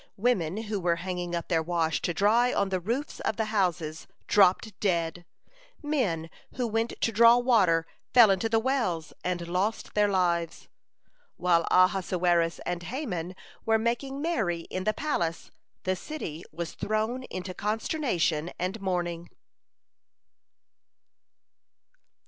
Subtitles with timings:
[0.17, 4.07] Women who were hanging up their wash to dry on the roofs of the houses
[4.25, 5.25] dropped dead;
[5.83, 10.67] men who went to draw water fell into the wells, and lost their lives.
[11.37, 15.51] While Ahasuerus and Haman were making merry in the palace,
[15.83, 19.29] the city was thrown into consternation and mourning.